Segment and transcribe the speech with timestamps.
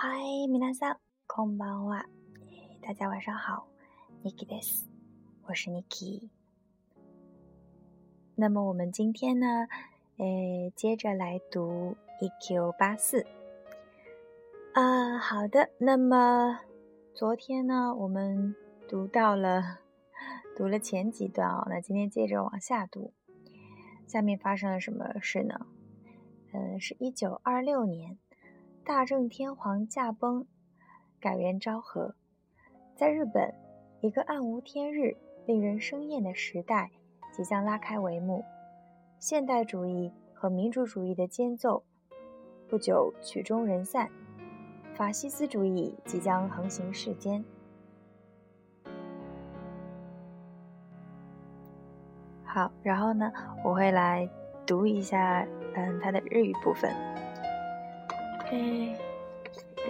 [0.00, 0.12] 嗨，
[0.48, 0.96] 米娜桑，
[1.26, 2.04] こんばんは。
[2.86, 3.66] 大家晚上好
[4.22, 4.84] ，Niki です。
[5.48, 6.28] 我是 Niki。
[8.36, 9.66] 那么我们今天呢，
[10.18, 13.26] 诶，接着来读 EQ 八四。
[14.72, 15.70] 啊，好的。
[15.78, 16.60] 那么
[17.12, 18.54] 昨天呢，我们
[18.88, 19.80] 读到了，
[20.56, 21.66] 读了前几段哦。
[21.68, 23.12] 那今天接着往下读，
[24.06, 25.66] 下面发生了什么事呢？
[26.52, 28.16] 呃，是一九二六年。
[28.88, 30.46] 大正天皇驾崩，
[31.20, 32.14] 改元昭和，
[32.96, 33.54] 在日本，
[34.00, 35.14] 一个暗无天日、
[35.44, 36.90] 令人生厌的时代
[37.30, 38.42] 即将拉开帷幕。
[39.18, 41.82] 现代主义和民主主义的间奏，
[42.66, 44.08] 不久曲终人散，
[44.94, 47.44] 法西斯主义即将横行世间。
[52.42, 53.30] 好，然后呢，
[53.62, 54.26] 我会来
[54.66, 57.17] 读一下，嗯，它的日语部分。
[58.50, 58.96] 诶，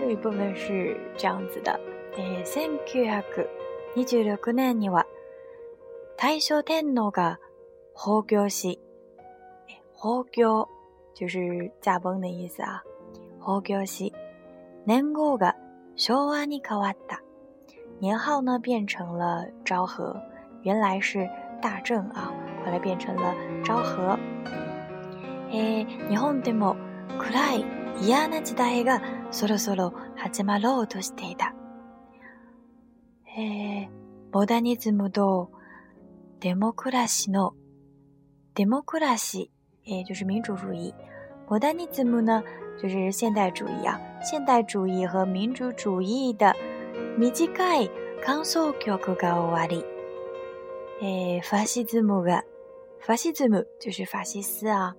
[0.03, 1.79] 有一部分是这样子的。
[2.17, 3.23] 诶，一千九百二
[4.05, 5.07] 十六年呢，是
[6.17, 7.13] 大正天皇
[8.27, 8.69] 的崩御死。
[10.03, 10.67] 崩御
[11.15, 12.83] 就是驾崩的意思啊。
[13.47, 14.11] 崩御死，
[14.85, 15.07] 年
[18.19, 20.21] 号呢变成了昭和，
[20.63, 21.29] 原来是
[21.63, 22.33] 大正啊，
[22.65, 23.33] 后来变成了
[23.65, 24.19] 昭和。
[25.53, 26.75] 诶，日本でも
[27.21, 27.78] 来る。
[28.01, 31.53] 嫌な時代がそろそろ始まろうとしていた。
[33.37, 33.89] えー、
[34.33, 35.51] モダニズムと
[36.41, 37.55] デモクラシーの、
[38.55, 40.95] デモクラシ、ー、えー、就是民主主義。
[41.51, 42.45] モダニズム呢，
[42.81, 44.01] 就是現代主義啊。
[44.23, 46.55] 现代主義和民主主義的
[47.19, 47.91] 短い
[48.25, 49.85] 感想曲が終わり、
[51.03, 52.45] えー、ファシズムが、
[53.01, 54.95] ファシズム就是ァシス啊。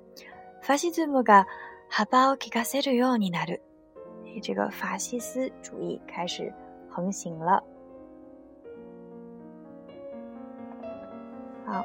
[0.61, 1.47] ファシズムが
[1.91, 3.59] 好 y 卡 u 蒂奥尼纳的，
[4.43, 6.53] 这个法西斯主义开始
[6.87, 7.61] 横行了。
[11.65, 11.83] 好，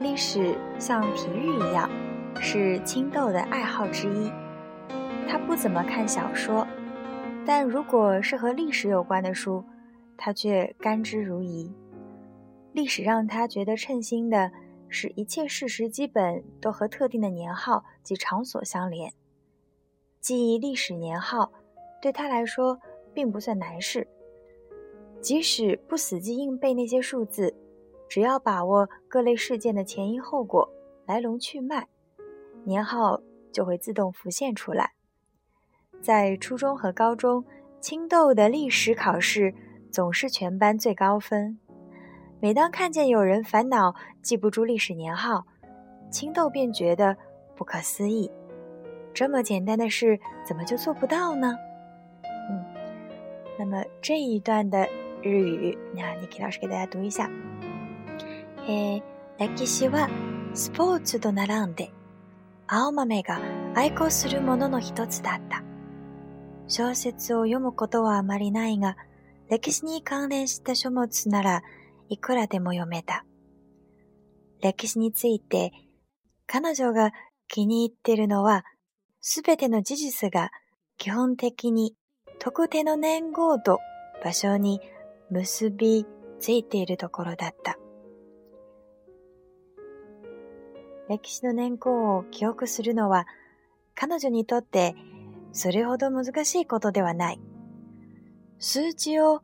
[0.00, 1.88] 历史像体育一样
[2.40, 4.32] 是青豆的爱好之一。
[5.28, 6.66] 他不怎么看小说，
[7.46, 9.62] 但如果是和历史有关的书，
[10.16, 11.70] 他却甘之如饴。
[12.72, 14.50] 历史让他觉得称心的，
[14.88, 19.12] 是一切事实基本都和特定的年号及场所相连。
[20.28, 21.50] 记忆历史年号
[22.02, 22.78] 对他来说
[23.14, 24.06] 并不算难事，
[25.22, 27.54] 即使不死记硬背那些数字，
[28.10, 30.70] 只要把握各类事件的前因后果、
[31.06, 31.88] 来龙去脉，
[32.64, 33.22] 年号
[33.52, 34.92] 就会自动浮现出来。
[36.02, 37.42] 在初中和高中，
[37.80, 39.54] 青豆的历史考试
[39.90, 41.58] 总是全班最高分。
[42.38, 45.46] 每当看见有人烦恼记不住历史年号，
[46.10, 47.16] 青豆便觉得
[47.56, 48.30] 不可思议。
[49.18, 51.58] 这么简单的事，怎么就做不到呢？
[52.48, 52.64] 嗯，
[53.58, 54.86] 那么这一段的
[55.20, 57.28] 日语，那 n i k 老师给大家读一下。
[58.68, 59.02] え、
[59.36, 60.08] 歴史は
[60.54, 61.90] スポーツと並んで、
[62.68, 63.40] 青豆が
[63.74, 65.64] 愛好するものの一つだった。
[66.68, 68.96] 小説を読むことはあまりないが、
[69.50, 71.62] 歴史に関連した書物なら
[72.08, 73.24] いくらでも読めた。
[74.60, 75.72] 歴史について
[76.46, 77.10] 彼女が
[77.48, 78.64] 気に入ってるのは
[79.20, 80.50] すべての事実が
[80.96, 81.94] 基本的に
[82.38, 83.80] 特定の年号と
[84.24, 84.80] 場所に
[85.30, 86.06] 結び
[86.40, 87.78] ついているところだった。
[91.08, 93.26] 歴史の年号を記憶するのは
[93.94, 94.94] 彼女にとって
[95.52, 97.40] それほど難しいことではない。
[98.60, 99.42] 数字を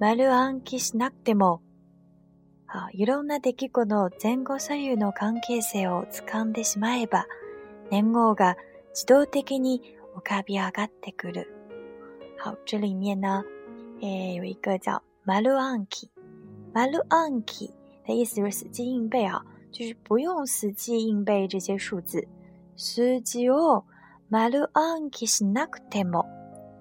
[0.00, 1.60] 丸暗記しなくても、
[2.92, 7.26] いろんな出来事の前後左右の関係性を掴んでしまえば、
[7.90, 8.56] 年号が
[8.94, 9.80] 自動的に
[10.14, 11.48] 浮金がってくる。
[12.38, 13.42] 好，这里面呢，
[14.02, 16.10] 诶，有一个叫マルアンキ，
[16.74, 17.70] マルアンキ
[18.06, 22.28] 的意思是死记硬背啊，就是不用死记硬背这些数字，
[22.76, 23.84] 死記を
[24.30, 26.26] マルアンキしなくても、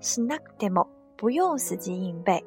[0.01, 0.87] しなくても
[1.17, 2.43] 不用死记硬背，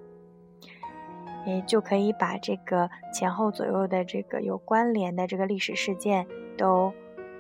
[1.46, 6.26] 诶，就可以把这个前后左右的这个有关联的这个历史事件
[6.58, 6.93] 都，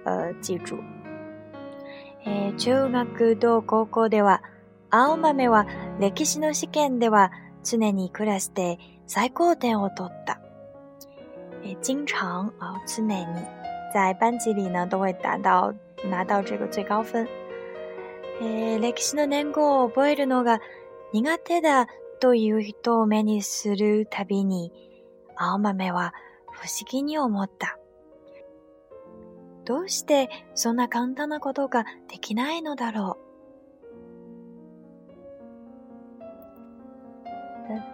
[0.06, 0.78] 呃，记住。
[2.26, 4.42] えー、中学、同高校では、
[4.90, 5.66] 青豆は
[6.00, 7.32] 歴史の試験では
[7.64, 10.40] 常に暮らして最高点を取った。
[11.62, 12.16] えー、经常
[12.58, 13.26] 啊、常に、
[13.92, 15.72] 在班级里呢、都会达到、
[16.08, 17.26] 拿到这个最高分。
[18.42, 20.60] えー、歴史の年号を覚えるのが
[21.12, 21.86] 苦手だ
[22.20, 24.72] という人を目にするたびに、
[25.36, 26.14] 青豆は
[26.52, 27.78] 不思議に思った。
[29.64, 33.16] どうしてそんな簡単なことができないのだろう？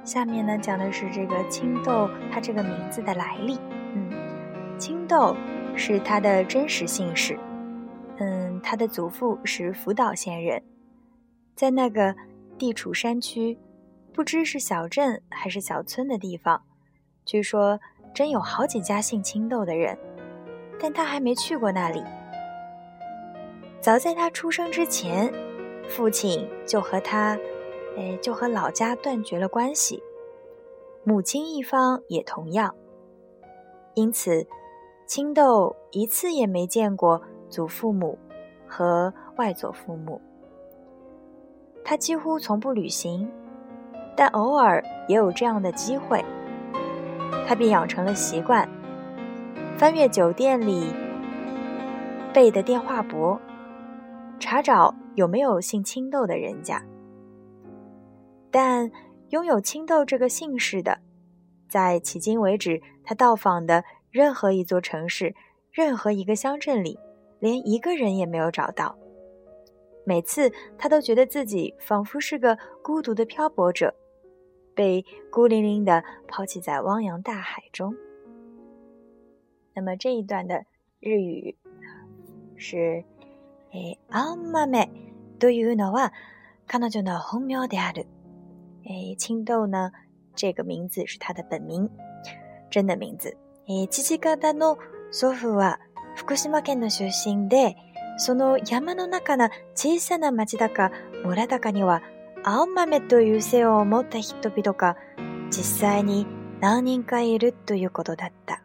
[0.05, 3.57] 下面呢，讲的是这个青豆，它这个名字的来历。
[3.95, 4.11] 嗯，
[4.79, 5.37] 青豆
[5.77, 7.39] 是他的真实姓氏。
[8.19, 10.61] 嗯，他的祖父是福岛县人，
[11.55, 12.15] 在那个
[12.59, 13.57] 地处山区、
[14.13, 16.63] 不知是小镇还是小村的地方，
[17.25, 17.81] 据说
[18.13, 19.97] 真有好几家姓青豆的人。
[20.81, 22.03] 但他还没去过那里。
[23.81, 25.31] 早在他出生之前，
[25.89, 27.39] 父亲就和他，
[27.99, 30.03] 哎，就和老家断绝了关系，
[31.05, 32.75] 母亲一方也同样。
[33.95, 34.47] 因此，
[35.07, 38.19] 青豆一次也没见过祖父母
[38.67, 40.19] 和外祖父母。
[41.85, 43.31] 他几乎从不旅行，
[44.17, 46.25] 但偶尔也有这样的机会，
[47.47, 48.67] 他便养成了习惯。
[49.81, 50.93] 翻阅酒店里
[52.35, 53.39] 备的电话簿，
[54.39, 56.85] 查找有没有姓青豆的人家。
[58.51, 58.93] 但
[59.31, 60.99] 拥有青豆这个姓氏的，
[61.67, 65.35] 在迄今为止他到访的任何一座城市、
[65.73, 66.99] 任何一个乡镇里，
[67.39, 68.95] 连一个人也没有找到。
[70.05, 73.95] 每次他都觉得自己仿佛是个孤独的漂泊者，
[74.75, 75.03] 被
[75.33, 77.95] 孤零零地抛弃在汪洋大海中。
[79.75, 80.65] 那么这一段的
[81.01, 81.57] 日语
[82.57, 83.05] 是
[83.73, 84.91] えあんまめ
[85.39, 86.13] というのは
[86.67, 88.07] 彼女の本名である。
[88.85, 89.93] え青豆呢，
[90.35, 91.89] 这个名字是他的本名，
[92.71, 93.37] 真的名字。
[93.67, 94.79] え父方の
[95.11, 95.79] 祖父は
[96.17, 97.77] 福島県の出身で、
[98.19, 100.91] その山の中の小さな町だか
[101.25, 102.03] 村だかには、
[102.45, 104.97] 青豆という姓を持った人々が
[105.51, 106.27] 実際に
[106.61, 108.63] 何人かいるということだった。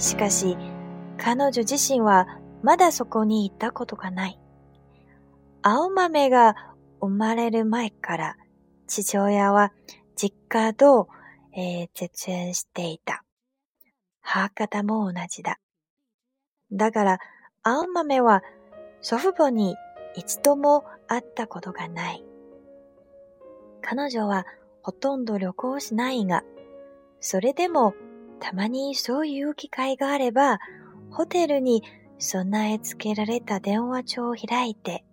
[0.00, 0.56] しかし、
[1.18, 2.26] 彼女自身は
[2.62, 4.38] まだそこに行ったことがない。
[5.62, 6.54] 青豆が
[7.02, 8.36] 生まれる前から、
[8.86, 9.72] 父親は
[10.16, 11.08] 実家と、
[11.54, 13.24] えー、絶縁していた。
[14.22, 15.58] 母方も同じだ。
[16.72, 17.18] だから、
[17.62, 18.42] 青豆は
[19.02, 19.76] 祖父母に
[20.16, 22.24] 一度も会ったことがない。
[23.82, 24.46] 彼女は
[24.82, 26.42] ほとんど旅行しないが、
[27.20, 27.92] それでも
[28.40, 30.58] たまにそういう機会があれば、
[31.10, 31.82] ホテルに
[32.18, 35.04] 備え付けられた電話帳を開いて、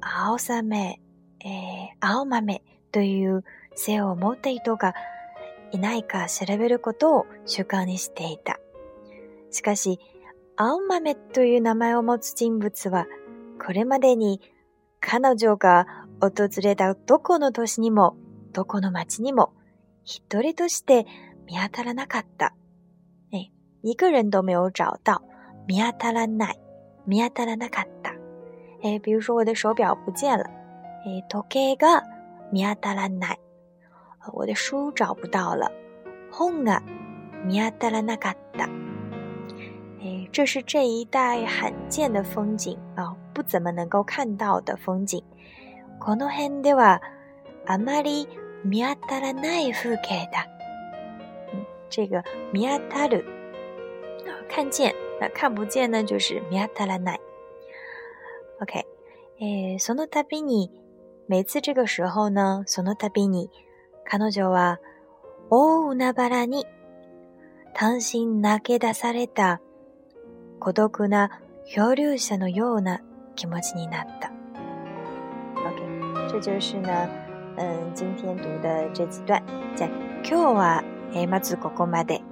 [0.00, 1.00] 青さめ、
[1.44, 1.50] えー、
[2.00, 4.94] 青豆という背を持った人が
[5.72, 8.58] いないか調べることを習慣にしていた。
[9.50, 9.98] しかし、
[10.56, 13.06] 青豆という名前を持つ人物は、
[13.64, 14.40] これまでに
[15.00, 15.86] 彼女が
[16.20, 16.30] 訪
[16.60, 18.16] れたどこの都市にも、
[18.52, 19.52] どこの町にも、
[20.04, 21.06] 一人として
[21.46, 22.52] 見亚ったらなかった。
[23.32, 23.50] 哎，
[23.82, 25.20] 一个人都没有找到。
[25.66, 26.26] 米亚ったら
[27.06, 28.16] 米亚見あった达，な
[28.82, 30.44] 哎，比如说我的手表不见了。
[31.06, 31.86] え、時計个
[32.52, 33.08] 米亚ったら
[34.32, 35.70] 我的书找不到了。
[36.30, 36.80] 轰啊，
[37.44, 38.68] 米亚ったらなかった。
[40.00, 45.22] 哎，這是这一带罕见的风景啊，不怎么能够看到的风景。
[46.00, 47.00] この辺では
[47.66, 48.26] あまり
[48.64, 50.46] 見当らない風景だ。
[51.92, 52.24] 这个
[52.54, 53.22] ミアタル，
[54.48, 57.16] 看见，那看不见呢，就是ミアタラナ
[58.60, 58.84] OK，
[59.38, 60.70] え、そのたびに、
[61.26, 63.50] 每次这个时候呢，そのたびに、
[64.06, 64.78] 彼女は、
[65.50, 66.64] 大なばらに、
[67.74, 69.60] 単身投げ出された
[70.60, 73.00] 孤独な漂流者のような
[73.36, 74.30] 気持ちになった。
[75.58, 76.88] OK，这就是呢，
[77.58, 79.42] 嗯，今天读的这几段，
[79.76, 79.86] 在
[80.22, 80.82] 今日は。
[81.14, 82.22] えー、まずここまで。